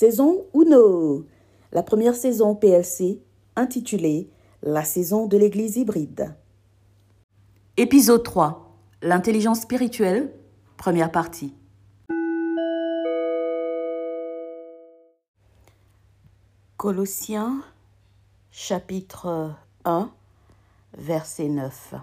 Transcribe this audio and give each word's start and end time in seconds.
Saison 0.00 0.46
Uno. 0.54 1.26
La 1.72 1.82
première 1.82 2.14
saison 2.14 2.54
PLC 2.54 3.20
intitulée 3.54 4.30
La 4.62 4.82
saison 4.82 5.26
de 5.26 5.36
l'Église 5.36 5.76
hybride. 5.76 6.34
Épisode 7.76 8.22
3. 8.22 8.78
L'intelligence 9.02 9.60
spirituelle. 9.60 10.32
Première 10.78 11.12
partie. 11.12 11.52
Colossiens 16.78 17.62
chapitre 18.50 19.52
1 19.84 20.10
verset 20.96 21.48
9. 21.50 21.96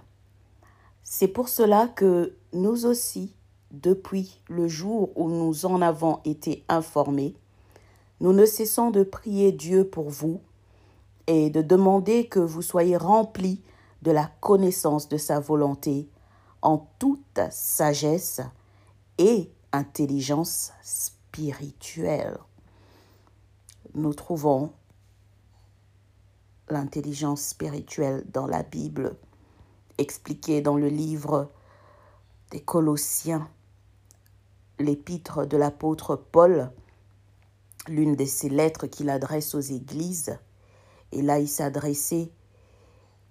C'est 1.02 1.30
pour 1.30 1.50
cela 1.50 1.88
que 1.88 2.36
nous 2.54 2.86
aussi, 2.86 3.34
depuis 3.72 4.40
le 4.50 4.68
jour 4.68 5.10
où 5.16 5.32
nous 5.32 5.66
en 5.66 5.82
avons 5.82 6.20
été 6.26 6.64
informés, 6.70 7.34
nous 8.20 8.34
ne 8.34 8.46
cessons 8.46 8.92
de 8.92 9.04
prier 9.04 9.52
Dieu 9.52 9.88
pour 9.88 10.10
vous 10.10 10.42
et 11.28 11.50
de 11.50 11.62
demander 11.62 12.28
que 12.28 12.40
vous 12.40 12.62
soyez 12.62 12.98
remplis 12.98 13.62
de 14.02 14.12
la 14.12 14.32
connaissance 14.40 15.10
de 15.10 15.18
sa 15.18 15.40
volonté 15.40 16.10
en 16.62 16.88
toute 17.00 17.40
sagesse 17.52 18.42
et 19.18 19.52
intelligence 19.72 20.72
spirituelle. 20.82 22.38
Nous 23.94 24.14
trouvons 24.14 24.72
l'intelligence 26.70 27.42
spirituelle 27.42 28.24
dans 28.32 28.48
la 28.48 28.64
Bible, 28.64 29.16
expliquée 29.98 30.62
dans 30.62 30.76
le 30.76 30.88
livre 30.88 31.52
des 32.52 32.62
Colossiens, 32.62 33.50
l'épître 34.80 35.46
de 35.46 35.58
l'apôtre 35.58 36.16
Paul, 36.16 36.72
l'une 37.90 38.16
de 38.16 38.26
ses 38.26 38.50
lettres 38.50 38.88
qu'il 38.88 39.10
adresse 39.10 39.56
aux 39.56 39.62
églises. 39.62 40.38
Et 41.12 41.22
là, 41.22 41.40
il 41.40 41.48
s'adressait 41.48 42.32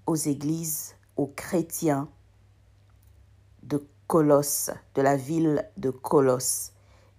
aux 0.07 0.17
églises, 0.17 0.95
aux 1.17 1.27
chrétiens 1.27 2.09
de 3.62 3.87
Colosse, 4.07 4.71
de 4.95 5.03
la 5.03 5.17
ville 5.17 5.69
de 5.77 5.91
Colosse, 5.91 6.73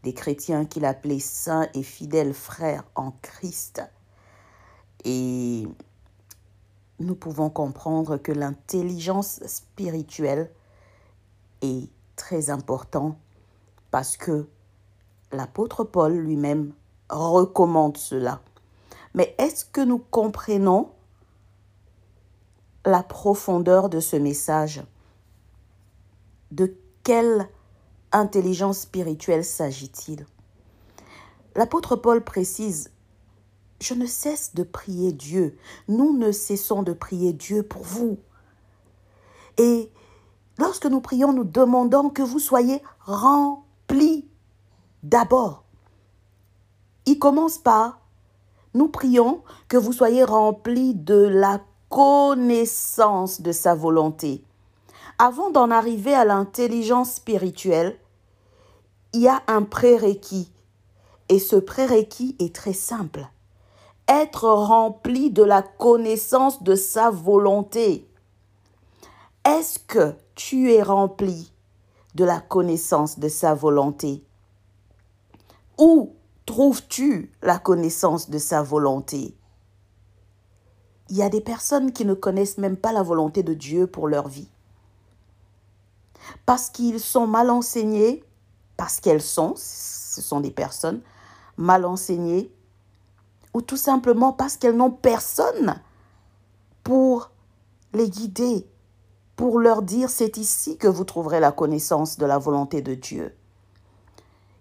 des 0.03 0.13
chrétiens 0.13 0.65
qu'il 0.65 0.85
appelait 0.85 1.19
saints 1.19 1.67
et 1.73 1.83
fidèles 1.83 2.33
frères 2.33 2.85
en 2.95 3.11
Christ. 3.21 3.81
Et 5.03 5.67
nous 6.99 7.15
pouvons 7.15 7.49
comprendre 7.49 8.17
que 8.17 8.31
l'intelligence 8.31 9.45
spirituelle 9.45 10.51
est 11.61 11.89
très 12.15 12.49
importante 12.49 13.17
parce 13.91 14.17
que 14.17 14.47
l'apôtre 15.31 15.83
Paul 15.83 16.13
lui-même 16.13 16.73
recommande 17.09 17.97
cela. 17.97 18.41
Mais 19.13 19.35
est-ce 19.37 19.65
que 19.65 19.81
nous 19.81 19.97
comprenons 19.97 20.89
la 22.85 23.03
profondeur 23.03 23.89
de 23.89 23.99
ce 23.99 24.15
message? 24.15 24.83
De 26.51 26.75
quelle 27.03 27.49
intelligence 28.11 28.79
spirituelle 28.79 29.43
s'agit-il? 29.43 30.25
L'apôtre 31.55 31.95
Paul 31.95 32.23
précise 32.23 32.91
je 33.79 33.93
ne 33.93 34.05
cesse 34.05 34.55
de 34.55 34.63
prier 34.63 35.11
Dieu. 35.11 35.57
Nous 35.87 36.17
ne 36.17 36.31
cessons 36.31 36.83
de 36.83 36.93
prier 36.93 37.33
Dieu 37.33 37.63
pour 37.63 37.83
vous. 37.83 38.17
Et 39.57 39.91
lorsque 40.57 40.85
nous 40.85 41.01
prions, 41.01 41.33
nous 41.33 41.43
demandons 41.43 42.09
que 42.09 42.23
vous 42.23 42.39
soyez 42.39 42.81
remplis 43.01 44.27
d'abord. 45.03 45.66
Il 47.07 47.17
commence 47.17 47.57
par, 47.57 47.99
nous 48.75 48.87
prions 48.87 49.41
que 49.67 49.77
vous 49.77 49.93
soyez 49.93 50.23
remplis 50.23 50.93
de 50.93 51.15
la 51.15 51.59
connaissance 51.89 53.41
de 53.41 53.51
sa 53.51 53.73
volonté. 53.73 54.43
Avant 55.17 55.49
d'en 55.49 55.71
arriver 55.71 56.13
à 56.13 56.25
l'intelligence 56.25 57.13
spirituelle, 57.13 57.97
il 59.13 59.21
y 59.21 59.27
a 59.27 59.41
un 59.47 59.63
prérequis. 59.63 60.51
Et 61.29 61.39
ce 61.39 61.55
prérequis 61.55 62.35
est 62.37 62.53
très 62.53 62.73
simple 62.73 63.27
être 64.07 64.45
rempli 64.45 65.31
de 65.31 65.43
la 65.43 65.61
connaissance 65.61 66.63
de 66.63 66.75
sa 66.75 67.09
volonté. 67.09 68.07
Est-ce 69.45 69.79
que 69.79 70.15
tu 70.35 70.71
es 70.71 70.81
rempli 70.81 71.51
de 72.15 72.23
la 72.23 72.39
connaissance 72.39 73.19
de 73.19 73.27
sa 73.27 73.53
volonté? 73.53 74.23
Où 75.77 76.13
trouves-tu 76.47 77.29
la 77.43 77.59
connaissance 77.59 78.29
de 78.29 78.39
sa 78.39 78.63
volonté? 78.63 79.37
Il 81.09 81.17
y 81.17 81.21
a 81.21 81.29
des 81.29 81.41
personnes 81.41 81.91
qui 81.91 82.05
ne 82.05 82.13
connaissent 82.13 82.57
même 82.57 82.77
pas 82.77 82.93
la 82.93 83.03
volonté 83.03 83.43
de 83.43 83.53
Dieu 83.53 83.85
pour 83.85 84.07
leur 84.07 84.29
vie. 84.29 84.49
Parce 86.45 86.69
qu'ils 86.69 87.01
sont 87.01 87.27
mal 87.27 87.49
enseignés, 87.49 88.23
parce 88.77 88.99
qu'elles 88.99 89.21
sont, 89.21 89.53
ce 89.57 90.21
sont 90.21 90.39
des 90.39 90.51
personnes 90.51 91.01
mal 91.57 91.85
enseignées, 91.85 92.51
ou 93.53 93.61
tout 93.61 93.77
simplement 93.77 94.31
parce 94.31 94.55
qu'elles 94.55 94.77
n'ont 94.77 94.91
personne 94.91 95.81
pour 96.83 97.29
les 97.93 98.09
guider, 98.09 98.65
pour 99.35 99.59
leur 99.59 99.81
dire 99.81 100.09
c'est 100.09 100.37
ici 100.37 100.77
que 100.77 100.87
vous 100.87 101.03
trouverez 101.03 101.41
la 101.41 101.51
connaissance 101.51 102.17
de 102.17 102.25
la 102.25 102.37
volonté 102.37 102.81
de 102.81 102.93
Dieu. 102.93 103.35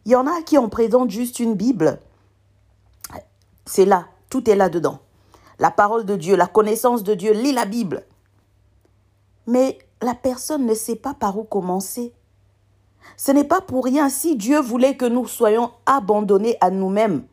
Il 0.07 0.13
y 0.13 0.17
en 0.17 0.29
a 0.29 0.41
qui 0.43 0.57
en 0.57 0.69
présentent 0.69 1.11
juste 1.11 1.41
une 1.41 1.55
Bible. 1.55 1.99
C'est 3.67 3.85
là, 3.85 4.07
tout 4.31 4.49
est 4.49 4.55
là-dedans. 4.55 5.01
La 5.59 5.73
parole 5.73 6.05
de 6.07 6.15
Dieu, 6.15 6.37
la 6.37 6.47
connaissance 6.47 7.03
de 7.03 7.15
Dieu, 7.15 7.33
lit 7.33 7.53
la 7.53 7.65
Bible. 7.65 8.05
Mais 9.49 9.79
la 10.01 10.15
personne 10.15 10.65
ne 10.65 10.75
sait 10.75 10.95
pas 10.95 11.13
par 11.13 11.37
où 11.37 11.43
commencer. 11.43 12.15
Ce 13.17 13.33
n'est 13.33 13.45
pas 13.45 13.61
pour 13.61 13.85
rien 13.85 14.09
si 14.09 14.37
Dieu 14.37 14.61
voulait 14.61 14.97
que 14.97 15.05
nous 15.05 15.27
soyons 15.27 15.73
abandonnés 15.87 16.57
à 16.61 16.71
nous-mêmes 16.71 17.25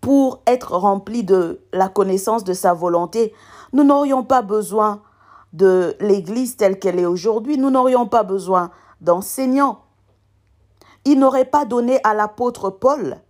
pour 0.00 0.42
être 0.46 0.76
remplis 0.76 1.24
de 1.24 1.60
la 1.72 1.88
connaissance 1.88 2.44
de 2.44 2.52
sa 2.52 2.74
volonté, 2.74 3.34
nous 3.72 3.84
n'aurions 3.84 4.22
pas 4.22 4.42
besoin 4.42 5.02
de 5.52 5.96
l'Église 6.00 6.56
telle 6.56 6.78
qu'elle 6.78 6.98
est 6.98 7.06
aujourd'hui, 7.06 7.56
nous 7.56 7.70
n'aurions 7.70 8.06
pas 8.06 8.22
besoin 8.22 8.70
d'enseignants. 9.00 9.83
Il 11.04 11.18
n'aurait 11.18 11.44
pas 11.44 11.64
donné 11.64 12.00
à 12.04 12.14
l'apôtre 12.14 12.70
Paul 12.70 13.20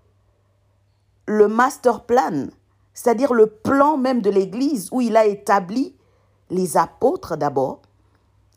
le 1.27 1.49
master 1.49 2.05
plan, 2.05 2.49
c'est-à-dire 2.93 3.33
le 3.33 3.47
plan 3.47 3.97
même 3.97 4.23
de 4.23 4.31
l'Église 4.31 4.89
où 4.93 5.01
il 5.01 5.17
a 5.17 5.27
établi 5.27 5.97
les 6.51 6.77
apôtres 6.77 7.37
d'abord, 7.37 7.83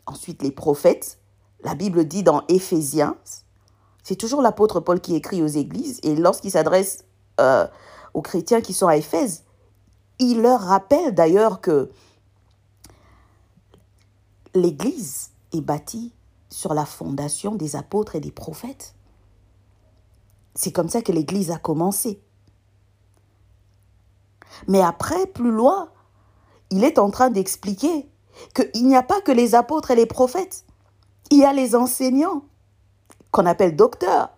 ensuite 0.05 0.43
les 0.43 0.51
prophètes. 0.51 1.19
La 1.63 1.73
Bible 1.73 2.05
dit 2.05 2.23
dans 2.23 2.43
Éphésiens, 2.47 3.15
c'est 4.03 4.15
toujours 4.15 4.41
l'apôtre 4.41 4.79
Paul 4.79 5.01
qui 5.01 5.15
écrit 5.15 5.41
aux 5.41 5.47
églises 5.47 5.99
et 6.03 6.15
lorsqu'il 6.15 6.51
s'adresse 6.51 7.03
euh, 7.39 7.67
aux 8.13 8.21
chrétiens 8.21 8.61
qui 8.61 8.73
sont 8.73 8.87
à 8.87 8.97
Éphèse. 8.97 9.43
Il 10.19 10.41
leur 10.41 10.61
rappelle 10.61 11.13
d'ailleurs 11.13 11.61
que 11.61 11.89
l'Église 14.53 15.31
est 15.53 15.61
bâtie 15.61 16.13
sur 16.49 16.73
la 16.73 16.85
fondation 16.85 17.55
des 17.55 17.75
apôtres 17.75 18.15
et 18.15 18.19
des 18.19 18.31
prophètes. 18.31 18.95
C'est 20.57 20.71
comme 20.71 20.89
ça 20.89 21.03
que 21.03 21.11
l'Église 21.11 21.51
a 21.51 21.59
commencé. 21.59 22.19
Mais 24.67 24.81
après, 24.81 25.27
plus 25.27 25.51
loin, 25.51 25.91
il 26.71 26.83
est 26.83 26.97
en 26.97 27.11
train 27.11 27.29
d'expliquer 27.29 28.09
qu'il 28.55 28.87
n'y 28.87 28.95
a 28.95 29.03
pas 29.03 29.21
que 29.21 29.31
les 29.31 29.53
apôtres 29.53 29.91
et 29.91 29.95
les 29.95 30.07
prophètes. 30.07 30.65
Il 31.29 31.37
y 31.37 31.45
a 31.45 31.53
les 31.53 31.75
enseignants, 31.75 32.43
qu'on 33.29 33.45
appelle 33.45 33.75
docteurs. 33.75 34.31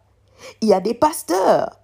Il 0.59 0.67
y 0.67 0.73
a 0.73 0.81
des 0.81 0.93
pasteurs. 0.93 1.79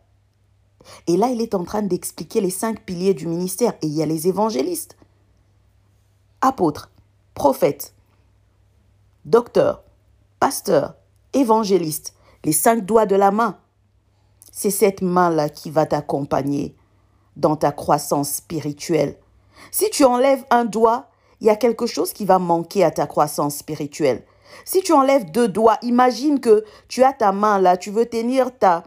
Et 1.07 1.15
là, 1.15 1.29
il 1.29 1.39
est 1.39 1.55
en 1.55 1.63
train 1.63 1.81
d'expliquer 1.81 2.41
les 2.41 2.49
cinq 2.49 2.83
piliers 2.83 3.13
du 3.13 3.27
ministère. 3.27 3.73
Et 3.81 3.87
il 3.87 3.93
y 3.93 4.03
a 4.03 4.05
les 4.05 4.27
évangélistes, 4.27 4.97
apôtres, 6.41 6.91
prophètes, 7.35 7.93
docteurs, 9.23 9.81
pasteurs, 10.41 10.95
évangélistes, 11.31 12.13
les 12.43 12.51
cinq 12.51 12.85
doigts 12.85 13.05
de 13.05 13.15
la 13.15 13.31
main. 13.31 13.57
C'est 14.57 14.71
cette 14.71 15.01
main-là 15.01 15.49
qui 15.49 15.69
va 15.69 15.85
t'accompagner 15.85 16.77
dans 17.35 17.57
ta 17.57 17.73
croissance 17.73 18.35
spirituelle. 18.35 19.17
Si 19.69 19.89
tu 19.89 20.05
enlèves 20.05 20.45
un 20.49 20.63
doigt, 20.63 21.09
il 21.41 21.47
y 21.47 21.49
a 21.49 21.57
quelque 21.57 21.85
chose 21.85 22.13
qui 22.13 22.23
va 22.23 22.39
manquer 22.39 22.85
à 22.85 22.89
ta 22.89 23.05
croissance 23.05 23.57
spirituelle. 23.57 24.23
Si 24.63 24.81
tu 24.81 24.93
enlèves 24.93 25.29
deux 25.29 25.49
doigts, 25.49 25.77
imagine 25.81 26.39
que 26.39 26.63
tu 26.87 27.03
as 27.03 27.11
ta 27.11 27.33
main 27.33 27.59
là, 27.59 27.75
tu 27.75 27.91
veux 27.91 28.05
tenir 28.05 28.57
ta, 28.57 28.85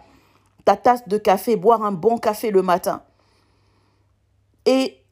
ta 0.64 0.74
tasse 0.74 1.06
de 1.06 1.18
café, 1.18 1.54
boire 1.56 1.82
un 1.82 1.92
bon 1.92 2.16
café 2.16 2.50
le 2.50 2.62
matin. 2.62 3.02
Et 4.64 5.04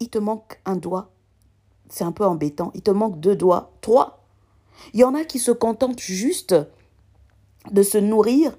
il 0.00 0.10
te 0.10 0.18
manque 0.18 0.60
un 0.64 0.74
doigt. 0.74 1.12
C'est 1.88 2.02
un 2.02 2.12
peu 2.12 2.24
embêtant. 2.24 2.72
Il 2.74 2.82
te 2.82 2.90
manque 2.90 3.20
deux 3.20 3.36
doigts, 3.36 3.70
trois. 3.82 4.26
Il 4.94 4.98
y 4.98 5.04
en 5.04 5.14
a 5.14 5.24
qui 5.24 5.38
se 5.38 5.52
contentent 5.52 6.00
juste 6.00 6.56
de 7.72 7.82
se 7.82 7.98
nourrir 7.98 8.56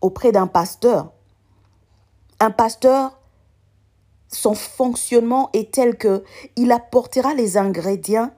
auprès 0.00 0.32
d'un 0.32 0.46
pasteur. 0.46 1.12
Un 2.40 2.50
pasteur, 2.50 3.18
son 4.28 4.54
fonctionnement 4.54 5.50
est 5.52 5.72
tel 5.72 5.96
que 5.96 6.22
il 6.56 6.72
apportera 6.72 7.34
les 7.34 7.56
ingrédients 7.56 8.30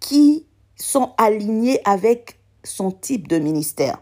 qui 0.00 0.46
sont 0.76 1.14
alignés 1.16 1.80
avec 1.84 2.38
son 2.62 2.90
type 2.90 3.28
de 3.28 3.38
ministère. 3.38 3.98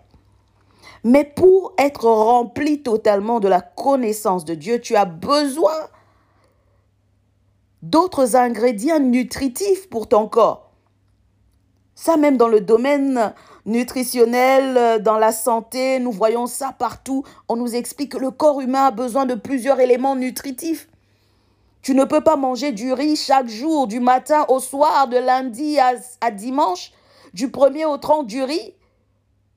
Mais 1.04 1.24
pour 1.24 1.74
être 1.78 2.04
rempli 2.04 2.82
totalement 2.82 3.40
de 3.40 3.48
la 3.48 3.60
connaissance 3.60 4.44
de 4.44 4.54
Dieu, 4.54 4.80
tu 4.80 4.94
as 4.96 5.04
besoin 5.04 5.88
d'autres 7.82 8.36
ingrédients 8.36 9.00
nutritifs 9.00 9.88
pour 9.90 10.08
ton 10.08 10.28
corps. 10.28 10.70
Ça 11.94 12.16
même 12.16 12.36
dans 12.36 12.48
le 12.48 12.60
domaine 12.60 13.34
nutritionnel, 13.64 15.02
dans 15.02 15.18
la 15.18 15.32
santé, 15.32 15.98
nous 15.98 16.12
voyons 16.12 16.46
ça 16.46 16.74
partout. 16.76 17.24
On 17.48 17.56
nous 17.56 17.74
explique 17.74 18.12
que 18.12 18.18
le 18.18 18.30
corps 18.30 18.60
humain 18.60 18.86
a 18.86 18.90
besoin 18.90 19.26
de 19.26 19.34
plusieurs 19.34 19.80
éléments 19.80 20.16
nutritifs. 20.16 20.88
Tu 21.80 21.94
ne 21.94 22.04
peux 22.04 22.20
pas 22.20 22.36
manger 22.36 22.72
du 22.72 22.92
riz 22.92 23.16
chaque 23.16 23.48
jour, 23.48 23.86
du 23.86 24.00
matin 24.00 24.44
au 24.48 24.60
soir, 24.60 25.08
de 25.08 25.16
lundi 25.16 25.78
à, 25.78 26.30
dimanche, 26.30 26.92
du 27.34 27.48
1er 27.48 27.86
au 27.86 27.96
30 27.96 28.26
du 28.26 28.42
riz 28.42 28.74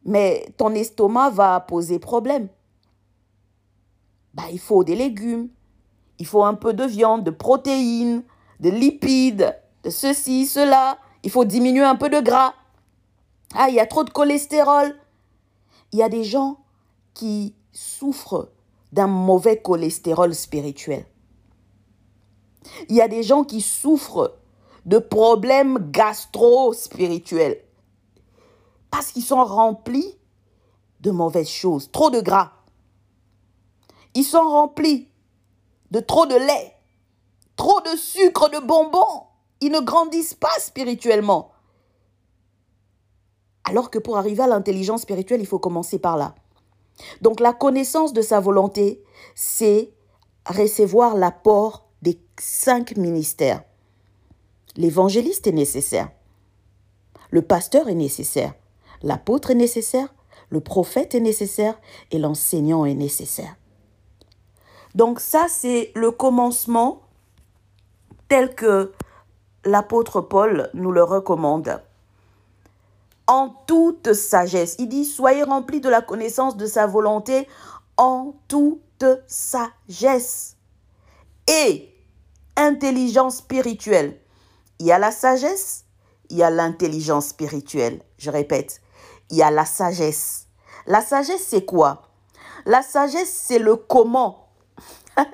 mais 0.05 0.45
ton 0.57 0.73
estomac 0.73 1.31
va 1.31 1.59
poser 1.59 1.99
problème. 1.99 2.47
Bah, 4.33 4.43
il 4.51 4.59
faut 4.59 4.83
des 4.83 4.95
légumes, 4.95 5.49
il 6.19 6.27
faut 6.27 6.43
un 6.43 6.53
peu 6.53 6.73
de 6.73 6.83
viande, 6.83 7.23
de 7.23 7.31
protéines, 7.31 8.23
de 8.59 8.69
lipides, 8.69 9.57
de 9.83 9.89
ceci, 9.89 10.45
cela. 10.45 10.97
Il 11.23 11.31
faut 11.31 11.45
diminuer 11.45 11.83
un 11.83 11.95
peu 11.95 12.09
de 12.09 12.19
gras. 12.19 12.53
Ah, 13.55 13.69
il 13.69 13.75
y 13.75 13.79
a 13.79 13.85
trop 13.85 14.03
de 14.03 14.09
cholestérol. 14.09 14.95
Il 15.91 15.99
y 15.99 16.03
a 16.03 16.09
des 16.09 16.23
gens 16.23 16.57
qui 17.13 17.55
souffrent 17.71 18.51
d'un 18.91 19.07
mauvais 19.07 19.61
cholestérol 19.61 20.35
spirituel. 20.35 21.05
Il 22.89 22.95
y 22.95 23.01
a 23.01 23.07
des 23.07 23.23
gens 23.23 23.43
qui 23.43 23.61
souffrent 23.61 24.37
de 24.85 24.97
problèmes 24.97 25.91
gastro-spirituels 25.91 27.61
parce 28.91 29.11
qu'ils 29.11 29.23
sont 29.23 29.43
remplis 29.43 30.17
de 31.01 31.11
mauvaises 31.11 31.49
choses, 31.49 31.91
trop 31.91 32.09
de 32.09 32.21
gras. 32.21 32.51
Ils 34.13 34.23
sont 34.23 34.47
remplis 34.47 35.09
de 35.91 35.99
trop 35.99 36.25
de 36.25 36.35
lait, 36.35 36.77
trop 37.55 37.81
de 37.81 37.97
sucre, 37.97 38.49
de 38.49 38.59
bonbons. 38.59 39.23
Ils 39.61 39.71
ne 39.71 39.79
grandissent 39.79 40.33
pas 40.33 40.57
spirituellement. 40.59 41.51
Alors 43.65 43.89
que 43.89 43.99
pour 43.99 44.17
arriver 44.17 44.43
à 44.43 44.47
l'intelligence 44.47 45.01
spirituelle, 45.01 45.41
il 45.41 45.47
faut 45.47 45.59
commencer 45.59 45.99
par 45.99 46.17
là. 46.17 46.35
Donc 47.21 47.39
la 47.39 47.53
connaissance 47.53 48.13
de 48.13 48.21
sa 48.21 48.39
volonté, 48.39 49.03
c'est 49.33 49.91
recevoir 50.47 51.15
l'apport 51.15 51.89
des 52.01 52.19
cinq 52.39 52.95
ministères. 52.95 53.63
L'évangéliste 54.77 55.47
est 55.47 55.51
nécessaire. 55.51 56.09
Le 57.31 57.41
pasteur 57.41 57.89
est 57.89 57.95
nécessaire. 57.95 58.53
L'apôtre 59.01 59.51
est 59.51 59.55
nécessaire, 59.55 60.13
le 60.49 60.61
prophète 60.61 61.15
est 61.15 61.19
nécessaire 61.19 61.79
et 62.11 62.19
l'enseignant 62.19 62.85
est 62.85 62.93
nécessaire. 62.93 63.55
Donc 64.93 65.19
ça, 65.19 65.47
c'est 65.49 65.91
le 65.95 66.11
commencement 66.11 67.01
tel 68.29 68.55
que 68.55 68.93
l'apôtre 69.65 70.21
Paul 70.21 70.69
nous 70.73 70.91
le 70.91 71.03
recommande. 71.03 71.81
En 73.27 73.49
toute 73.67 74.13
sagesse. 74.13 74.75
Il 74.79 74.89
dit, 74.89 75.05
soyez 75.05 75.43
remplis 75.43 75.81
de 75.81 75.89
la 75.89 76.01
connaissance 76.01 76.57
de 76.57 76.65
sa 76.65 76.85
volonté 76.85 77.47
en 77.97 78.33
toute 78.47 79.05
sagesse. 79.27 80.57
Et 81.47 81.93
intelligence 82.55 83.37
spirituelle. 83.37 84.19
Il 84.79 84.87
y 84.87 84.91
a 84.91 84.99
la 84.99 85.11
sagesse, 85.11 85.85
il 86.29 86.37
y 86.37 86.43
a 86.43 86.49
l'intelligence 86.49 87.27
spirituelle. 87.27 88.01
Je 88.17 88.29
répète, 88.29 88.81
il 89.29 89.37
y 89.37 89.43
a 89.43 89.51
la 89.51 89.65
sagesse. 89.65 90.47
La 90.85 91.01
sagesse, 91.01 91.45
c'est 91.47 91.65
quoi? 91.65 92.03
La 92.65 92.81
sagesse, 92.81 93.31
c'est 93.31 93.59
le 93.59 93.75
comment. 93.75 94.49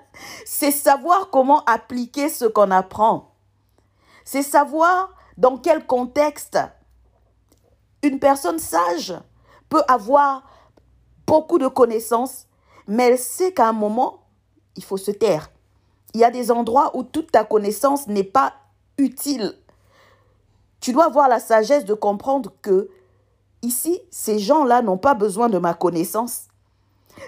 c'est 0.45 0.71
savoir 0.71 1.29
comment 1.29 1.63
appliquer 1.65 2.29
ce 2.29 2.45
qu'on 2.45 2.71
apprend. 2.71 3.31
C'est 4.23 4.43
savoir 4.43 5.13
dans 5.38 5.57
quel 5.57 5.85
contexte 5.85 6.57
une 8.03 8.19
personne 8.19 8.59
sage 8.59 9.13
peut 9.69 9.83
avoir 9.88 10.44
beaucoup 11.27 11.57
de 11.57 11.68
connaissances, 11.68 12.48
mais 12.88 13.09
elle 13.09 13.19
sait 13.19 13.53
qu'à 13.53 13.69
un 13.69 13.74
moment, 13.74 14.25
il 14.75 14.83
faut 14.83 14.98
se 14.98 15.12
taire. 15.12 15.51
Il 16.13 16.19
y 16.19 16.25
a 16.25 16.31
des 16.31 16.51
endroits 16.51 16.95
où 16.95 17.03
toute 17.03 17.31
ta 17.31 17.44
connaissance 17.44 18.07
n'est 18.07 18.24
pas 18.24 18.53
utile. 18.98 19.53
Tu 20.81 20.92
dois 20.92 21.06
avoir 21.06 21.30
la 21.30 21.39
sagesse 21.39 21.86
de 21.86 21.94
comprendre 21.94 22.51
que 22.62 22.89
Ici, 23.62 24.01
ces 24.09 24.39
gens-là 24.39 24.81
n'ont 24.81 24.98
pas 24.98 25.13
besoin 25.13 25.48
de 25.48 25.59
ma 25.59 25.74
connaissance. 25.74 26.45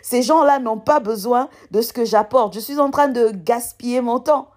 Ces 0.02 0.24
gens-là 0.24 0.60
n'ont 0.60 0.80
pas 0.80 1.00
besoin 1.00 1.50
de 1.72 1.81
ce 1.81 1.94
que 1.94 2.06
j'apporte. 2.06 2.56
Je 2.56 2.60
suis 2.60 2.80
en 2.80 2.90
train 2.90 3.08
de 3.08 3.30
gaspiller 3.30 4.02
mon 4.02 4.20
temps. 4.20 4.48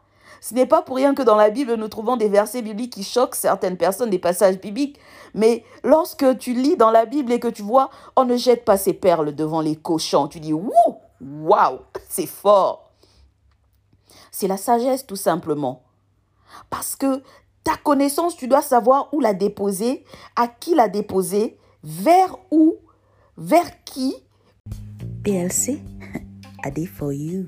Ce 0.41 0.55
n'est 0.55 0.67
pas 0.67 0.83
pour 0.83 0.97
rien 0.97 1.15
que 1.15 1.23
dans 1.23 1.37
la 1.37 1.51
Bible, 1.51 1.75
nous 1.75 1.89
trouvons 1.89 2.17
des 2.17 2.29
versets 2.29 2.63
bibliques 2.63 2.93
qui 2.93 3.05
choquent 3.05 3.35
certaines 3.35 3.77
personnes, 3.77 4.11
des 4.11 4.19
passages 4.19 4.61
bibliques. 4.61 4.99
Mais 5.35 5.65
lorsque 5.83 6.39
tu 6.39 6.53
lis 6.53 6.77
dans 6.77 6.91
la 6.91 7.07
Bible 7.07 7.33
et 7.33 7.41
que 7.41 7.49
tu 7.49 7.63
vois, 7.63 7.91
on 8.17 8.25
ne 8.25 8.37
jette 8.37 8.65
pas 8.65 8.77
ses 8.77 8.93
perles 8.93 9.35
devant 9.35 9.61
les 9.61 9.77
cochons, 9.77 10.29
tu 10.29 10.41
dis, 10.41 10.53
waouh, 10.53 11.79
c'est 12.09 12.27
fort. 12.27 12.91
C'est 14.31 14.49
la 14.49 14.57
sagesse 14.57 15.07
tout 15.07 15.17
simplement. 15.17 15.83
Parce 16.71 16.97
que 16.97 17.23
ta 17.65 17.77
connaissance, 17.77 18.37
tu 18.37 18.49
dois 18.49 18.63
savoir 18.63 19.13
où 19.13 19.21
la 19.21 19.35
déposer, 19.35 20.05
à 20.37 20.47
qui 20.47 20.75
la 20.75 20.89
déposer, 20.89 21.59
vers 21.83 22.37
où, 22.51 22.77
vers 23.37 23.85
qui. 23.85 24.15
PLC, 25.25 25.83
for 26.97 27.13
you. 27.13 27.47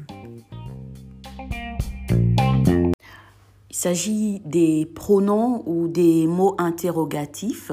S'agit 3.79 4.41
des 4.41 4.87
pronoms 4.87 5.63
ou 5.65 5.87
des 5.87 6.27
mots 6.27 6.57
interrogatifs 6.59 7.71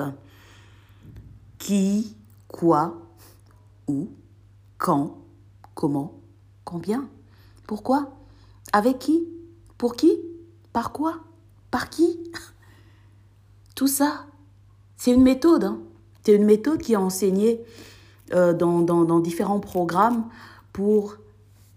qui, 1.57 2.15
quoi, 2.47 3.01
où, 3.87 4.09
quand, 4.77 5.17
comment, 5.73 6.13
combien, 6.63 7.09
pourquoi, 7.65 8.11
avec 8.71 8.99
qui, 8.99 9.27
pour 9.79 9.95
qui, 9.95 10.19
par 10.73 10.91
quoi, 10.91 11.21
par 11.71 11.89
qui. 11.89 12.19
Tout 13.73 13.87
ça, 13.87 14.27
c'est 14.97 15.11
une 15.11 15.23
méthode. 15.23 15.63
Hein. 15.63 15.79
C'est 16.23 16.35
une 16.35 16.45
méthode 16.45 16.83
qui 16.83 16.93
est 16.93 16.97
enseignée 16.97 17.63
euh, 18.31 18.53
dans, 18.53 18.81
dans 18.81 19.19
différents 19.19 19.59
programmes 19.59 20.29
pour 20.71 21.15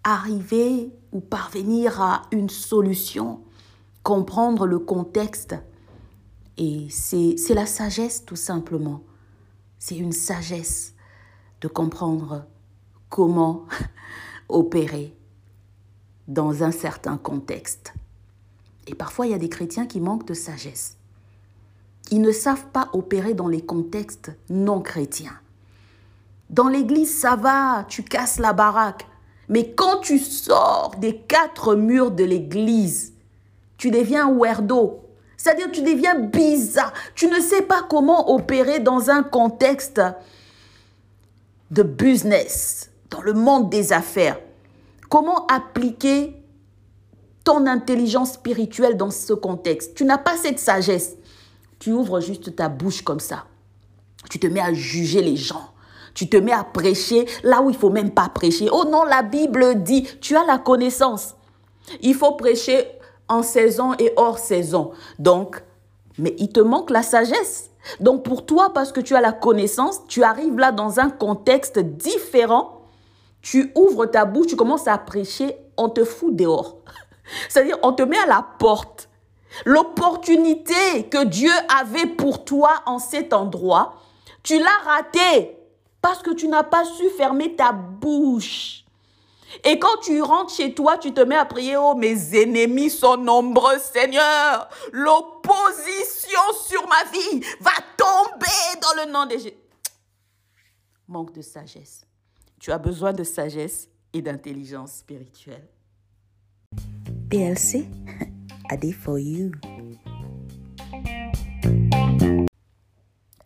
arriver 0.04 0.92
ou 1.12 1.20
parvenir 1.20 2.02
à 2.02 2.22
une 2.30 2.50
solution, 2.50 3.40
comprendre 4.02 4.66
le 4.66 4.78
contexte. 4.78 5.56
Et 6.56 6.88
c'est 6.90 7.54
la 7.54 7.66
sagesse 7.66 8.24
tout 8.24 8.36
simplement. 8.36 9.02
C'est 9.78 9.96
une 9.96 10.12
sagesse 10.12 10.94
de 11.60 11.68
comprendre 11.68 12.46
comment 13.08 13.66
opérer 14.48 15.14
dans 16.26 16.62
un 16.62 16.72
certain 16.72 17.16
contexte. 17.16 17.94
Et 18.86 18.94
parfois, 18.94 19.26
il 19.26 19.32
y 19.32 19.34
a 19.34 19.38
des 19.38 19.48
chrétiens 19.48 19.86
qui 19.86 20.00
manquent 20.00 20.26
de 20.26 20.34
sagesse. 20.34 20.96
Ils 22.10 22.22
ne 22.22 22.32
savent 22.32 22.66
pas 22.66 22.88
opérer 22.92 23.34
dans 23.34 23.48
les 23.48 23.60
contextes 23.60 24.32
non 24.48 24.80
chrétiens. 24.80 25.38
Dans 26.50 26.68
l'église, 26.68 27.14
ça 27.14 27.36
va, 27.36 27.84
tu 27.88 28.02
casses 28.02 28.38
la 28.38 28.54
baraque. 28.54 29.06
Mais 29.50 29.74
quand 29.74 29.98
tu 30.00 30.18
sors 30.18 30.94
des 30.98 31.18
quatre 31.18 31.74
murs 31.74 32.10
de 32.10 32.24
l'église, 32.24 33.12
tu 33.78 33.90
deviens 33.90 34.30
weirdo. 34.30 35.00
C'est-à-dire 35.38 35.70
tu 35.70 35.80
deviens 35.80 36.16
bizarre. 36.16 36.92
Tu 37.14 37.28
ne 37.28 37.40
sais 37.40 37.62
pas 37.62 37.82
comment 37.88 38.34
opérer 38.34 38.80
dans 38.80 39.08
un 39.08 39.22
contexte 39.22 40.02
de 41.70 41.82
business, 41.82 42.90
dans 43.08 43.22
le 43.22 43.32
monde 43.32 43.70
des 43.70 43.94
affaires. 43.94 44.38
Comment 45.08 45.46
appliquer 45.46 46.34
ton 47.44 47.66
intelligence 47.66 48.32
spirituelle 48.32 48.98
dans 48.98 49.10
ce 49.10 49.32
contexte? 49.32 49.94
Tu 49.94 50.04
n'as 50.04 50.18
pas 50.18 50.36
cette 50.36 50.58
sagesse 50.58 51.14
tu 51.78 51.92
ouvres 51.92 52.20
juste 52.20 52.56
ta 52.56 52.68
bouche 52.68 53.02
comme 53.02 53.20
ça. 53.20 53.44
Tu 54.30 54.38
te 54.38 54.46
mets 54.46 54.60
à 54.60 54.72
juger 54.72 55.22
les 55.22 55.36
gens. 55.36 55.70
Tu 56.14 56.28
te 56.28 56.36
mets 56.36 56.52
à 56.52 56.64
prêcher 56.64 57.26
là 57.44 57.62
où 57.62 57.70
il 57.70 57.76
faut 57.76 57.90
même 57.90 58.10
pas 58.10 58.28
prêcher. 58.28 58.68
Oh 58.72 58.84
non, 58.84 59.04
la 59.04 59.22
Bible 59.22 59.82
dit, 59.82 60.02
tu 60.20 60.36
as 60.36 60.44
la 60.44 60.58
connaissance. 60.58 61.36
Il 62.00 62.14
faut 62.14 62.32
prêcher 62.32 62.86
en 63.28 63.42
saison 63.42 63.94
et 63.98 64.12
hors 64.16 64.38
saison. 64.38 64.92
Donc, 65.18 65.62
mais 66.18 66.34
il 66.38 66.50
te 66.50 66.60
manque 66.60 66.90
la 66.90 67.02
sagesse. 67.02 67.70
Donc 68.00 68.24
pour 68.24 68.44
toi, 68.44 68.72
parce 68.74 68.92
que 68.92 69.00
tu 69.00 69.14
as 69.14 69.20
la 69.20 69.32
connaissance, 69.32 70.06
tu 70.08 70.22
arrives 70.22 70.58
là 70.58 70.72
dans 70.72 71.00
un 71.00 71.10
contexte 71.10 71.78
différent, 71.78 72.82
tu 73.40 73.72
ouvres 73.74 74.06
ta 74.06 74.24
bouche, 74.24 74.48
tu 74.48 74.56
commences 74.56 74.88
à 74.88 74.98
prêcher, 74.98 75.56
on 75.76 75.88
te 75.88 76.04
fout 76.04 76.34
dehors. 76.34 76.78
C'est-à-dire, 77.48 77.78
on 77.82 77.92
te 77.92 78.02
met 78.02 78.18
à 78.18 78.26
la 78.26 78.44
porte. 78.58 79.08
L'opportunité 79.64 81.08
que 81.10 81.24
Dieu 81.24 81.50
avait 81.80 82.06
pour 82.06 82.44
toi 82.44 82.82
en 82.86 82.98
cet 82.98 83.32
endroit, 83.32 83.94
tu 84.42 84.58
l'as 84.58 84.84
ratée 84.84 85.56
parce 86.02 86.22
que 86.22 86.30
tu 86.30 86.48
n'as 86.48 86.62
pas 86.62 86.84
su 86.84 87.08
fermer 87.10 87.56
ta 87.56 87.72
bouche. 87.72 88.84
Et 89.64 89.78
quand 89.78 89.98
tu 90.02 90.20
rentres 90.22 90.54
chez 90.54 90.74
toi, 90.74 90.98
tu 90.98 91.12
te 91.12 91.20
mets 91.20 91.36
à 91.36 91.44
prier, 91.44 91.76
oh 91.76 91.94
mes 91.94 92.36
ennemis 92.36 92.90
sont 92.90 93.16
nombreux, 93.16 93.78
Seigneur. 93.78 94.68
L'opposition 94.92 96.40
sur 96.66 96.86
ma 96.88 97.04
vie 97.10 97.40
va 97.60 97.70
tomber 97.96 98.80
dans 98.80 99.04
le 99.04 99.12
nom 99.12 99.26
de 99.26 99.32
Jésus. 99.32 99.54
Manque 101.06 101.32
de 101.32 101.42
sagesse. 101.42 102.02
Tu 102.60 102.70
as 102.72 102.78
besoin 102.78 103.12
de 103.12 103.24
sagesse 103.24 103.88
et 104.12 104.20
d'intelligence 104.20 104.92
spirituelle. 104.92 105.68
PLC, 107.30 107.86
Adi 108.70 108.92
for 108.92 109.18
you. 109.18 109.52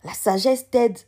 La 0.04 0.14
sagesse 0.14 0.68
t'aide 0.71 0.99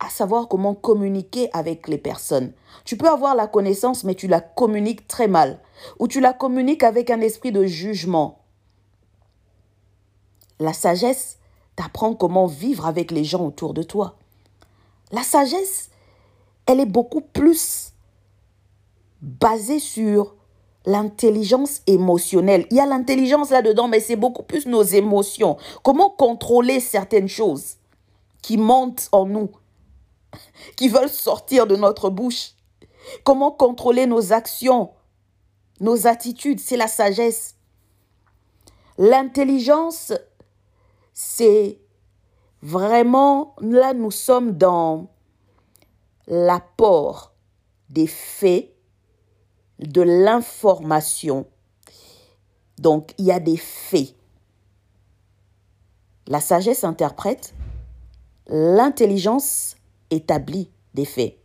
à 0.00 0.08
savoir 0.10 0.48
comment 0.48 0.74
communiquer 0.74 1.50
avec 1.52 1.88
les 1.88 1.98
personnes. 1.98 2.52
Tu 2.84 2.96
peux 2.96 3.08
avoir 3.08 3.34
la 3.34 3.46
connaissance, 3.46 4.04
mais 4.04 4.14
tu 4.14 4.28
la 4.28 4.40
communiques 4.40 5.08
très 5.08 5.28
mal. 5.28 5.60
Ou 5.98 6.08
tu 6.08 6.20
la 6.20 6.32
communiques 6.32 6.84
avec 6.84 7.10
un 7.10 7.20
esprit 7.20 7.52
de 7.52 7.64
jugement. 7.64 8.38
La 10.60 10.72
sagesse 10.72 11.38
t'apprend 11.76 12.14
comment 12.14 12.46
vivre 12.46 12.86
avec 12.86 13.10
les 13.10 13.24
gens 13.24 13.46
autour 13.46 13.74
de 13.74 13.82
toi. 13.82 14.16
La 15.12 15.22
sagesse, 15.22 15.90
elle 16.66 16.80
est 16.80 16.86
beaucoup 16.86 17.20
plus 17.20 17.92
basée 19.22 19.78
sur 19.78 20.34
l'intelligence 20.86 21.82
émotionnelle. 21.86 22.66
Il 22.70 22.76
y 22.76 22.80
a 22.80 22.86
l'intelligence 22.86 23.50
là-dedans, 23.50 23.88
mais 23.88 24.00
c'est 24.00 24.16
beaucoup 24.16 24.42
plus 24.42 24.66
nos 24.66 24.82
émotions. 24.82 25.56
Comment 25.82 26.10
contrôler 26.10 26.80
certaines 26.80 27.28
choses 27.28 27.76
qui 28.42 28.56
montent 28.56 29.08
en 29.12 29.26
nous? 29.26 29.50
Qui 30.76 30.88
veulent 30.88 31.08
sortir 31.08 31.66
de 31.66 31.76
notre 31.76 32.10
bouche. 32.10 32.52
Comment 33.24 33.50
contrôler 33.50 34.06
nos 34.06 34.32
actions, 34.32 34.90
nos 35.80 36.06
attitudes, 36.06 36.60
c'est 36.60 36.76
la 36.76 36.88
sagesse. 36.88 37.56
L'intelligence, 38.98 40.12
c'est 41.14 41.80
vraiment, 42.62 43.54
là 43.60 43.94
nous 43.94 44.10
sommes 44.10 44.52
dans 44.52 45.08
l'apport 46.26 47.32
des 47.88 48.06
faits, 48.06 48.74
de 49.78 50.02
l'information. 50.02 51.46
Donc, 52.78 53.14
il 53.18 53.26
y 53.26 53.32
a 53.32 53.40
des 53.40 53.56
faits. 53.56 54.14
La 56.26 56.40
sagesse 56.40 56.84
interprète, 56.84 57.54
l'intelligence 58.48 59.76
établi 60.10 60.70
des 60.94 61.04
faits. 61.04 61.38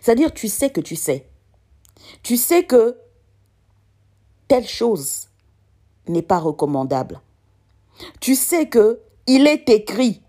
C'est-à-dire, 0.00 0.32
tu 0.32 0.48
sais 0.48 0.70
que 0.70 0.80
tu 0.80 0.96
sais. 0.96 1.28
Tu 2.22 2.36
sais 2.36 2.64
que 2.64 2.96
telle 4.48 4.66
chose 4.66 5.28
n'est 6.06 6.22
pas 6.22 6.38
recommandable. 6.38 7.20
Tu 8.20 8.34
sais 8.34 8.68
que 8.68 9.00
il 9.26 9.46
est 9.46 9.68
écrit 9.68 10.22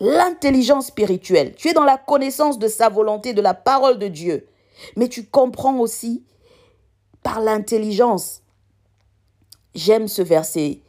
l'intelligence 0.00 0.86
spirituelle. 0.86 1.54
Tu 1.54 1.68
es 1.68 1.72
dans 1.72 1.84
la 1.84 1.98
connaissance 1.98 2.58
de 2.58 2.68
sa 2.68 2.88
volonté, 2.88 3.34
de 3.34 3.42
la 3.42 3.54
parole 3.54 3.98
de 3.98 4.08
Dieu. 4.08 4.48
Mais 4.96 5.08
tu 5.08 5.26
comprends 5.26 5.78
aussi 5.78 6.24
par 7.22 7.40
l'intelligence. 7.40 8.42
J'aime 9.74 10.08
ce 10.08 10.22
verset, 10.22 10.80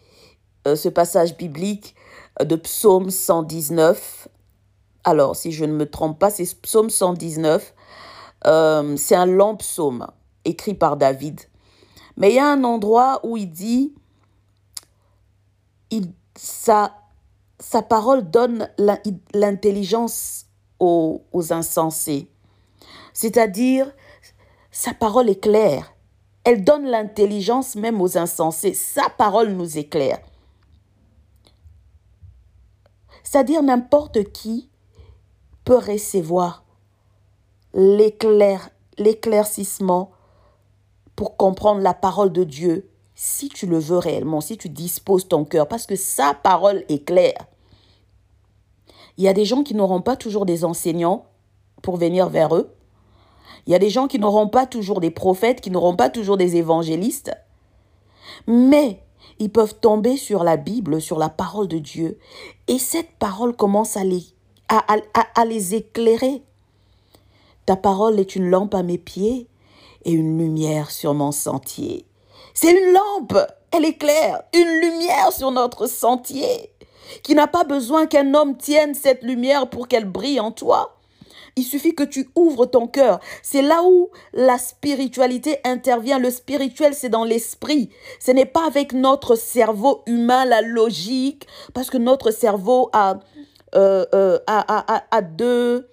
euh, 0.66 0.76
ce 0.76 0.90
passage 0.90 1.38
biblique 1.38 1.94
de 2.40 2.56
Psaume 2.56 3.12
119, 3.12 4.30
alors, 5.04 5.36
si 5.36 5.52
je 5.52 5.66
ne 5.66 5.74
me 5.74 5.90
trompe 5.90 6.20
pas, 6.20 6.30
c'est 6.30 6.62
Psaume 6.62 6.90
119. 6.90 7.74
Euh, 8.48 8.96
c'est 8.98 9.16
un 9.16 9.26
long 9.26 9.56
psaume 9.56 10.08
écrit 10.46 10.74
par 10.74 10.98
David. 10.98 11.42
Mais 12.18 12.32
il 12.32 12.36
y 12.36 12.40
a 12.40 12.52
un 12.52 12.64
endroit 12.64 13.20
où 13.24 13.38
il 13.38 13.50
dit, 13.50 13.94
il, 15.90 16.12
sa, 16.36 16.96
sa 17.60 17.82
parole 17.82 18.30
donne 18.30 18.70
l'intelligence 19.34 20.46
aux, 20.80 21.24
aux 21.32 21.54
insensés. 21.54 22.28
C'est-à-dire, 23.14 23.92
sa 24.72 24.94
parole 24.94 25.30
est 25.30 25.42
claire. 25.42 25.94
Elle 26.44 26.64
donne 26.64 26.86
l'intelligence 26.86 27.76
même 27.76 28.02
aux 28.02 28.18
insensés. 28.18 28.74
Sa 28.74 29.10
parole 29.10 29.50
nous 29.50 29.78
éclaire. 29.78 30.20
C'est-à-dire 33.24 33.62
n'importe 33.62 34.32
qui 34.32 34.71
peut 35.64 35.78
recevoir 35.78 36.64
l'éclair, 37.74 38.70
l'éclaircissement 38.98 40.12
pour 41.16 41.38
comprendre 41.38 41.82
la 41.82 41.94
parole 41.94 42.32
de 42.32 42.44
Dieu 42.44 42.90
si 43.16 43.50
tu 43.50 43.68
le 43.68 43.78
veux 43.78 43.98
réellement, 43.98 44.42
si 44.42 44.58
tu 44.58 44.70
disposes 44.70 45.28
ton 45.28 45.46
cœur, 45.46 45.68
parce 45.68 45.86
que 45.86 45.96
sa 45.96 46.34
parole 46.34 46.84
est 46.90 47.06
claire. 47.06 47.46
Il 49.18 49.24
y 49.24 49.28
a 49.28 49.34
des 49.34 49.46
gens 49.46 49.64
qui 49.64 49.76
n'auront 49.76 50.02
pas 50.02 50.16
toujours 50.16 50.46
des 50.46 50.66
enseignants 50.66 51.26
pour 51.84 51.98
venir 51.98 52.30
vers 52.30 52.56
eux. 52.56 52.74
Il 53.68 53.72
y 53.72 53.76
a 53.76 53.80
des 53.80 53.90
gens 53.90 54.08
qui 54.08 54.18
n'auront 54.18 54.48
pas 54.48 54.66
toujours 54.66 55.00
des 55.00 55.12
prophètes, 55.12 55.62
qui 55.62 55.70
n'auront 55.70 55.96
pas 55.96 56.10
toujours 56.10 56.38
des 56.38 56.56
évangélistes. 56.56 57.32
Mais 58.48 59.04
ils 59.38 59.52
peuvent 59.52 59.80
tomber 59.80 60.18
sur 60.18 60.44
la 60.44 60.58
Bible, 60.58 61.02
sur 61.02 61.20
la 61.20 61.30
parole 61.30 61.68
de 61.68 61.78
Dieu. 61.78 62.18
Et 62.68 62.80
cette 62.80 63.12
parole 63.20 63.56
commence 63.56 63.98
à 63.98 64.04
les 64.04 64.24
à, 64.72 65.46
les 65.46 65.76
éclairer. 65.76 66.42
Ta 67.66 67.76
parole 67.76 68.20
est 68.20 68.36
une 68.36 68.50
lampe 68.50 68.74
à 68.74 68.84
mes 68.84 68.98
pieds 68.98 69.48
et 70.06 70.12
une 70.12 70.38
lumière 70.38 70.92
sur 70.92 71.14
mon 71.14 71.32
sentier. 71.32 72.06
C'est 72.54 72.72
une 72.72 72.94
lampe, 72.94 73.38
elle 73.72 73.86
éclaire, 73.86 74.44
une 74.54 74.80
lumière 74.82 75.32
sur 75.32 75.52
notre 75.52 75.88
sentier, 75.88 76.72
qui 77.24 77.36
n'a 77.36 77.48
pas 77.48 77.64
besoin 77.64 78.08
qu'un 78.08 78.34
homme 78.34 78.58
tienne 78.58 78.96
cette 78.96 79.24
lumière 79.24 79.70
pour 79.70 79.88
qu'elle 79.88 80.06
brille 80.06 80.40
en 80.40 80.52
toi. 80.52 80.98
Il 81.58 81.64
suffit 81.64 81.94
que 81.94 82.04
tu 82.04 82.30
ouvres 82.36 82.66
ton 82.66 82.88
cœur. 82.88 83.20
C'est 83.44 83.62
là 83.62 83.84
où 83.84 84.10
la 84.34 84.58
spiritualité 84.58 85.58
intervient. 85.66 86.18
Le 86.18 86.32
spirituel, 86.32 86.94
c'est 86.94 87.10
dans 87.10 87.26
l'esprit. 87.26 87.90
Ce 88.22 88.32
n'est 88.32 88.46
pas 88.46 88.66
avec 88.66 88.94
notre 88.94 89.36
cerveau 89.36 90.02
humain, 90.06 90.46
la 90.46 90.62
logique, 90.62 91.48
parce 91.74 91.90
que 91.90 91.98
notre 91.98 92.32
cerveau 92.32 92.90
a 92.94 93.20
euh, 93.74 94.06
euh, 94.14 94.40
à, 94.48 95.22
deux, 95.22 95.88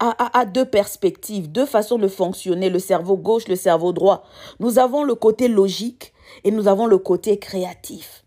à, 0.00 0.44
deux 0.46 0.64
perspectives, 0.64 1.50
deux 1.50 1.66
façons 1.66 1.98
de 1.98 2.08
fonctionner, 2.08 2.70
le 2.70 2.78
cerveau 2.78 3.16
gauche, 3.16 3.46
le 3.46 3.56
cerveau 3.56 3.92
droit. 3.92 4.24
Nous 4.58 4.78
avons 4.78 5.04
le 5.04 5.14
côté 5.14 5.48
logique 5.48 6.12
et 6.42 6.50
nous 6.50 6.66
avons 6.66 6.86
le 6.86 6.98
côté 6.98 7.38
créatif. 7.38 8.24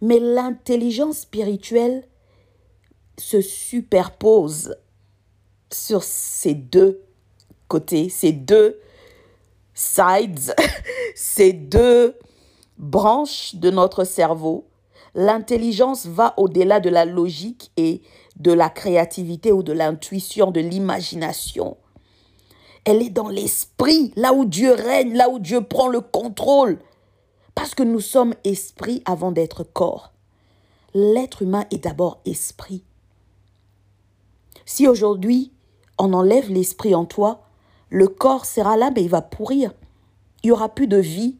Mais 0.00 0.18
l'intelligence 0.18 1.18
spirituelle 1.18 2.08
se 3.18 3.42
superpose 3.42 4.76
sur 5.70 6.02
ces 6.02 6.54
deux 6.54 7.02
côtés, 7.68 8.08
ces 8.08 8.32
deux 8.32 8.80
sides, 9.74 10.54
ces 11.14 11.52
deux 11.52 12.16
branches 12.78 13.54
de 13.56 13.70
notre 13.70 14.04
cerveau 14.04 14.69
L'intelligence 15.14 16.06
va 16.06 16.34
au-delà 16.36 16.80
de 16.80 16.90
la 16.90 17.04
logique 17.04 17.72
et 17.76 18.02
de 18.36 18.52
la 18.52 18.70
créativité 18.70 19.52
ou 19.52 19.62
de 19.62 19.72
l'intuition, 19.72 20.50
de 20.50 20.60
l'imagination. 20.60 21.76
Elle 22.84 23.02
est 23.02 23.10
dans 23.10 23.28
l'esprit, 23.28 24.12
là 24.16 24.32
où 24.32 24.44
Dieu 24.44 24.72
règne, 24.72 25.14
là 25.14 25.28
où 25.28 25.38
Dieu 25.38 25.62
prend 25.62 25.88
le 25.88 26.00
contrôle. 26.00 26.78
Parce 27.54 27.74
que 27.74 27.82
nous 27.82 28.00
sommes 28.00 28.34
esprit 28.44 29.02
avant 29.04 29.32
d'être 29.32 29.64
corps. 29.64 30.12
L'être 30.94 31.42
humain 31.42 31.66
est 31.70 31.84
d'abord 31.84 32.20
esprit. 32.24 32.82
Si 34.64 34.88
aujourd'hui 34.88 35.52
on 35.98 36.12
enlève 36.12 36.50
l'esprit 36.50 36.94
en 36.94 37.04
toi, 37.04 37.42
le 37.90 38.08
corps 38.08 38.46
sera 38.46 38.76
là, 38.76 38.90
mais 38.94 39.02
il 39.02 39.10
va 39.10 39.20
pourrir. 39.20 39.72
Il 40.42 40.46
n'y 40.46 40.52
aura 40.52 40.68
plus 40.68 40.86
de 40.86 40.96
vie. 40.96 41.36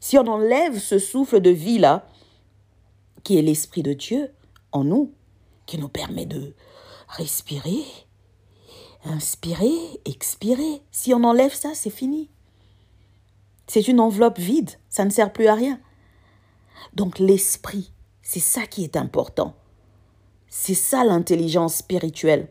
Si 0.00 0.18
on 0.18 0.26
enlève 0.26 0.78
ce 0.78 0.98
souffle 0.98 1.40
de 1.40 1.50
vie-là, 1.50 2.06
qui 3.22 3.38
est 3.38 3.42
l'Esprit 3.42 3.82
de 3.82 3.92
Dieu 3.92 4.30
en 4.72 4.84
nous, 4.84 5.12
qui 5.66 5.78
nous 5.78 5.88
permet 5.88 6.26
de 6.26 6.54
respirer, 7.08 7.84
inspirer, 9.04 10.00
expirer. 10.04 10.82
Si 10.90 11.14
on 11.14 11.24
enlève 11.24 11.54
ça, 11.54 11.70
c'est 11.74 11.90
fini. 11.90 12.28
C'est 13.66 13.88
une 13.88 14.00
enveloppe 14.00 14.38
vide, 14.38 14.70
ça 14.88 15.04
ne 15.04 15.10
sert 15.10 15.32
plus 15.32 15.46
à 15.46 15.54
rien. 15.54 15.80
Donc 16.94 17.18
l'esprit, 17.18 17.92
C'est 18.22 18.40
ça 18.40 18.66
qui 18.66 18.84
est 18.84 18.96
important. 18.96 19.54
C'est 20.48 20.74
ça 20.74 21.04
l'intelligence 21.04 21.76
spirituelle. 21.76 22.48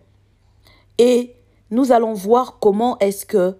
Et 0.98 1.36
nous 1.72 1.92
allons 1.92 2.14
voir 2.14 2.60
comment 2.60 2.98
est-ce 3.00 3.26
que 3.26 3.58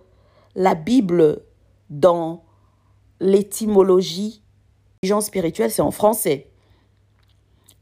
la 0.56 0.76
Bible, 0.76 1.44
dans 1.90 2.44
l'étymologie, 3.20 4.42
l'intelligence 5.02 5.28
spirituelle, 5.28 5.72
c'est 5.72 5.82
en 5.82 5.92
français. 5.92 6.49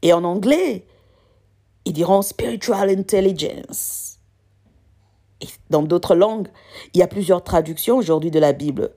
Et 0.02 0.12
en 0.12 0.24
anglais, 0.24 0.86
ils 1.84 1.92
diront 1.92 2.22
spiritual 2.22 2.90
intelligence. 2.90 4.18
Et 5.40 5.46
dans 5.70 5.82
d'autres 5.82 6.14
langues, 6.14 6.48
il 6.94 6.98
y 6.98 7.02
a 7.02 7.08
plusieurs 7.08 7.42
traductions 7.42 7.96
aujourd'hui 7.96 8.30
de 8.30 8.38
la 8.38 8.52
Bible. 8.52 8.90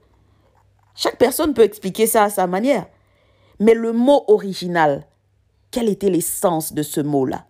Chaque 0.95 1.17
personne 1.17 1.53
peut 1.53 1.63
expliquer 1.63 2.07
ça 2.07 2.23
à 2.23 2.29
sa 2.29 2.47
manière. 2.47 2.87
Mais 3.59 3.73
le 3.73 3.93
mot 3.93 4.23
original, 4.27 5.07
quel 5.69 5.87
était 5.87 6.09
l'essence 6.09 6.73
de 6.73 6.83
ce 6.83 6.99
mot-là? 6.99 7.45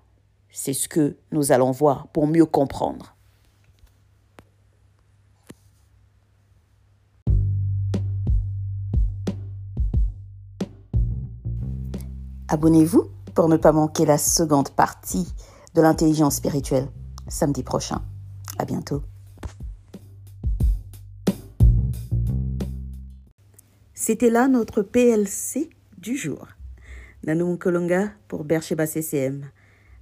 C'est 0.51 0.73
ce 0.73 0.89
que 0.89 1.17
nous 1.31 1.51
allons 1.51 1.71
voir 1.71 2.07
pour 2.09 2.27
mieux 2.27 2.45
comprendre. 2.45 3.15
Abonnez-vous 12.49 13.09
pour 13.33 13.49
ne 13.49 13.57
pas 13.57 13.71
manquer 13.71 14.05
la 14.05 14.17
seconde 14.17 14.69
partie 14.69 15.27
de 15.73 15.81
l'intelligence 15.81 16.35
spirituelle 16.35 16.87
samedi 17.27 17.63
prochain. 17.63 18.01
À 18.57 18.65
bientôt. 18.65 19.03
C'était 23.93 24.29
là 24.29 24.47
notre 24.47 24.81
PLC 24.81 25.69
du 25.97 26.17
jour. 26.17 26.47
Nanou 27.23 27.55
Kolonga 27.57 28.11
pour 28.27 28.43
Bercheba 28.43 28.87
CCM. 28.87 29.49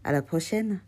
À 0.04 0.12
la 0.12 0.22
prochaine. 0.22 0.80